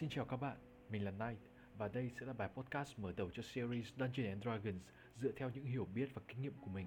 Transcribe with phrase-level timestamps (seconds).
[0.00, 0.56] Xin chào các bạn,
[0.90, 1.38] mình là Knight
[1.78, 4.82] và đây sẽ là bài podcast mở đầu cho series Dungeons and Dragons
[5.16, 6.86] dựa theo những hiểu biết và kinh nghiệm của mình.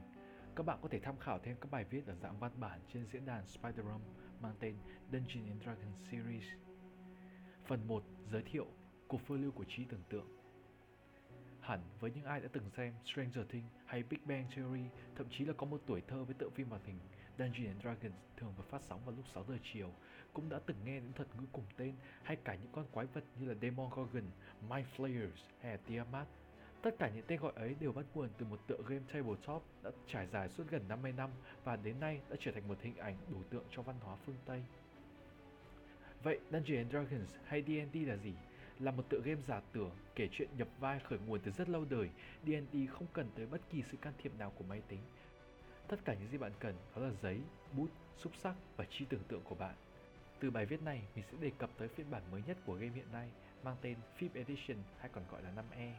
[0.56, 3.06] Các bạn có thể tham khảo thêm các bài viết ở dạng văn bản trên
[3.06, 4.00] diễn đàn Spider-Rum
[4.42, 4.76] mang tên
[5.12, 6.44] Dungeons and Dragons Series.
[7.66, 8.68] Phần 1 giới thiệu
[9.08, 10.28] cuộc phiêu lưu của trí tưởng tượng.
[11.60, 14.84] Hẳn với những ai đã từng xem Stranger Things hay Big Bang Theory,
[15.16, 17.00] thậm chí là có một tuổi thơ với tựa phim hoạt hình
[17.38, 19.92] Dungeons and Dragons thường được phát sóng vào lúc 6 giờ chiều,
[20.34, 23.24] cũng đã từng nghe đến thuật ngữ cùng tên hay cả những con quái vật
[23.40, 24.24] như là Demogorgon,
[24.70, 26.28] Mind Flayers hay là Tiamat.
[26.82, 29.92] Tất cả những tên gọi ấy đều bắt nguồn từ một tựa game tabletop đã
[30.08, 31.30] trải dài suốt gần 50 năm
[31.64, 34.36] và đến nay đã trở thành một hình ảnh biểu tượng cho văn hóa phương
[34.46, 34.64] Tây.
[36.24, 38.34] Vậy Dungeons and Dragons hay D&D là gì?
[38.80, 41.86] Là một tựa game giả tưởng kể chuyện nhập vai khởi nguồn từ rất lâu
[41.90, 42.10] đời,
[42.46, 45.00] D&D không cần tới bất kỳ sự can thiệp nào của máy tính.
[45.88, 47.42] Tất cả những gì bạn cần đó là giấy,
[47.74, 49.76] bút, xúc sắc và trí tưởng tượng của bạn.
[50.40, 52.94] Từ bài viết này, mình sẽ đề cập tới phiên bản mới nhất của game
[52.96, 53.32] hiện nay
[53.64, 55.92] mang tên Fifth Edition hay còn gọi là 5E.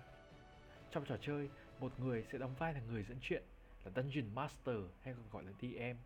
[0.91, 3.43] Trong trò chơi, một người sẽ đóng vai là người dẫn chuyện,
[3.85, 5.99] là Dungeon Master hay còn gọi là DM.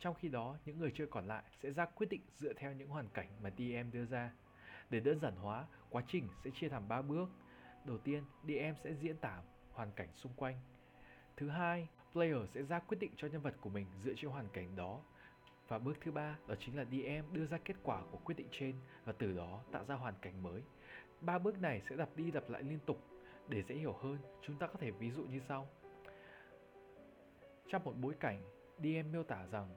[0.00, 2.88] Trong khi đó, những người chơi còn lại sẽ ra quyết định dựa theo những
[2.88, 4.32] hoàn cảnh mà DM đưa ra.
[4.90, 7.30] Để đơn giản hóa, quá trình sẽ chia làm 3 bước.
[7.84, 10.56] Đầu tiên, DM sẽ diễn tả hoàn cảnh xung quanh.
[11.36, 14.48] Thứ hai, player sẽ ra quyết định cho nhân vật của mình dựa trên hoàn
[14.48, 15.00] cảnh đó.
[15.68, 18.48] Và bước thứ ba đó chính là DM đưa ra kết quả của quyết định
[18.50, 20.62] trên và từ đó tạo ra hoàn cảnh mới.
[21.20, 22.98] Ba bước này sẽ lặp đi lặp lại liên tục.
[23.48, 25.68] Để dễ hiểu hơn, chúng ta có thể ví dụ như sau.
[27.68, 28.42] Trong một bối cảnh,
[28.78, 29.68] DM miêu tả rằng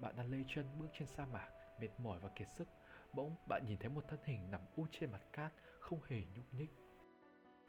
[0.00, 1.48] bạn đang lê chân bước trên sa mạc,
[1.80, 2.68] mệt mỏi và kiệt sức.
[3.12, 6.54] Bỗng bạn nhìn thấy một thân hình nằm úp trên mặt cát, không hề nhúc
[6.54, 6.70] nhích.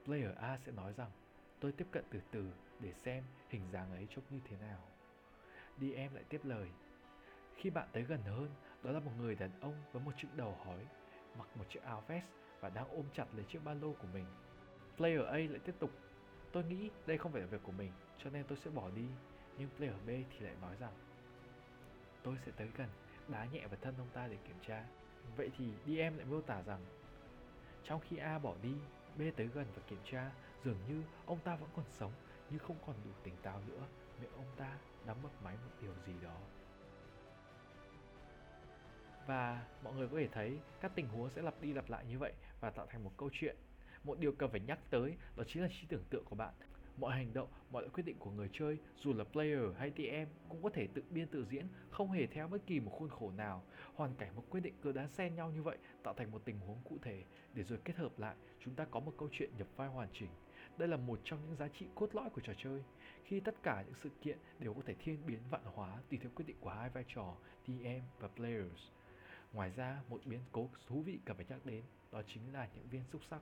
[0.06, 1.12] Player A sẽ nói rằng
[1.60, 4.80] Tôi tiếp cận từ từ để xem hình dáng ấy trông như thế nào.
[5.78, 6.68] Đi em lại tiếp lời.
[7.56, 8.50] Khi bạn tới gần hơn,
[8.84, 10.86] đó là một người đàn ông với một chiếc đầu hói,
[11.38, 12.26] mặc một chiếc áo vest
[12.60, 14.26] và đang ôm chặt lấy chiếc ba lô của mình.
[14.98, 15.92] Player A lại tiếp tục.
[16.52, 17.92] Tôi nghĩ đây không phải là việc của mình,
[18.24, 19.06] cho nên tôi sẽ bỏ đi.
[19.58, 20.94] Nhưng player B thì lại nói rằng
[22.24, 22.90] Tôi sẽ tới gần,
[23.28, 24.86] đá nhẹ vào thân ông ta để kiểm tra.
[25.38, 26.86] Vậy thì DM lại miêu tả rằng
[27.84, 28.74] Trong khi A bỏ đi,
[29.18, 30.32] Bê tới gần và kiểm tra,
[30.64, 32.12] dường như ông ta vẫn còn sống
[32.50, 33.88] nhưng không còn đủ tỉnh táo nữa.
[34.22, 36.38] Miệng ông ta đã mất máy một điều gì đó.
[39.28, 42.20] Và mọi người có thể thấy các tình huống sẽ lặp đi lặp lại như
[42.20, 43.56] vậy và tạo thành một câu chuyện.
[44.04, 46.54] Một điều cần phải nhắc tới đó chính là trí tưởng tượng của bạn.
[46.98, 50.64] Mọi hành động, mọi quyết định của người chơi, dù là player hay TM cũng
[50.64, 53.64] có thể tự biên tự diễn, không hề theo bất kỳ một khuôn khổ nào.
[53.96, 56.60] Hoàn cảnh một quyết định cứ đá xen nhau như vậy tạo thành một tình
[56.60, 59.68] huống cụ thể để rồi kết hợp lại, chúng ta có một câu chuyện nhập
[59.76, 60.30] vai hoàn chỉnh.
[60.78, 62.84] Đây là một trong những giá trị cốt lõi của trò chơi,
[63.24, 66.32] khi tất cả những sự kiện đều có thể thiên biến vạn hóa tùy theo
[66.36, 68.82] quyết định của hai vai trò TM và players.
[69.54, 72.88] Ngoài ra, một biến cố thú vị cần phải nhắc đến đó chính là những
[72.90, 73.42] viên xúc sắc.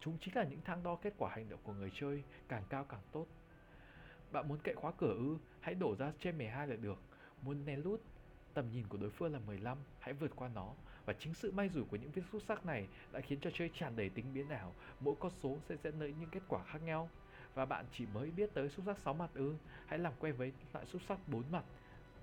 [0.00, 2.84] Chúng chính là những thang đo kết quả hành động của người chơi, càng cao
[2.88, 3.26] càng tốt.
[4.32, 6.98] Bạn muốn cậy khóa cửa ư, hãy đổ ra trên 12 là được.
[7.42, 8.00] Muốn nén lút,
[8.54, 10.72] tầm nhìn của đối phương là 15, hãy vượt qua nó.
[11.04, 13.70] Và chính sự may rủi của những viên xúc sắc này đã khiến trò chơi
[13.74, 16.82] tràn đầy tính biến ảo, mỗi con số sẽ dẫn tới những kết quả khác
[16.82, 17.10] nhau.
[17.54, 19.54] Và bạn chỉ mới biết tới xúc sắc 6 mặt ư,
[19.86, 21.64] hãy làm quen với loại xúc sắc 4 mặt,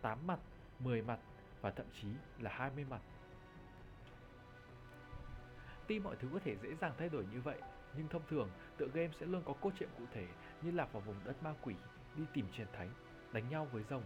[0.01, 0.39] 8 mặt,
[0.79, 1.19] 10 mặt
[1.61, 2.07] và thậm chí
[2.39, 3.01] là 20 mặt.
[5.87, 7.57] Tuy mọi thứ có thể dễ dàng thay đổi như vậy,
[7.97, 10.27] nhưng thông thường tựa game sẽ luôn có cốt truyện cụ thể
[10.61, 11.75] như lạc vào vùng đất ma quỷ,
[12.15, 12.89] đi tìm truyền thánh,
[13.33, 14.03] đánh nhau với rồng,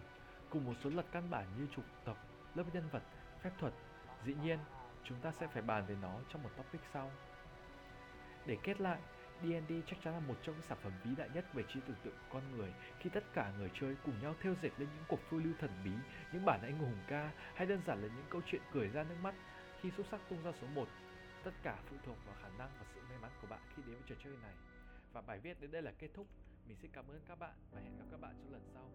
[0.49, 2.17] cùng một số luật căn bản như trục tộc,
[2.55, 3.03] lớp nhân vật,
[3.41, 3.73] phép thuật.
[4.25, 4.59] Dĩ nhiên,
[5.03, 7.11] chúng ta sẽ phải bàn về nó trong một topic sau.
[8.45, 8.99] Để kết lại,
[9.43, 11.97] D&D chắc chắn là một trong những sản phẩm vĩ đại nhất về trí tưởng
[12.03, 15.05] tượng của con người khi tất cả người chơi cùng nhau theo dệt lên những
[15.07, 15.91] cuộc phiêu lưu thần bí,
[16.33, 19.15] những bản anh hùng ca hay đơn giản là những câu chuyện cười ra nước
[19.21, 19.35] mắt
[19.81, 20.87] khi xuất sắc tung ra số 1
[21.43, 23.95] Tất cả phụ thuộc vào khả năng và sự may mắn của bạn khi đến
[23.95, 24.55] với trò chơi này.
[25.13, 26.27] Và bài viết đến đây là kết thúc.
[26.67, 28.89] Mình xin cảm ơn các bạn và hẹn gặp các bạn trong lần sau.